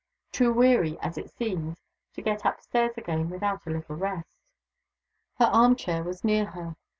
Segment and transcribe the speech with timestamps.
[0.31, 1.77] Too weary, as it seemed,
[2.15, 4.39] to get up stairs again without a little rest.
[5.37, 6.75] Her arm chair was near her.